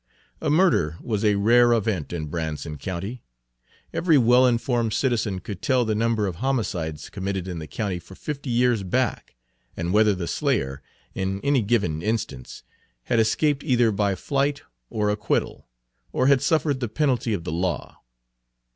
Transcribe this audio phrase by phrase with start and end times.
[0.41, 3.21] A murder was a rare event in Branson County.
[3.93, 8.15] Every well informed citizen could tell the number of homicides committed in the county for
[8.15, 9.35] fifty years back,
[9.77, 10.81] and whether the slayer,
[11.13, 12.63] in any given instance,
[13.03, 15.67] had escaped either by flight or acquittal,
[16.11, 17.99] or had suffered the penalty of the law.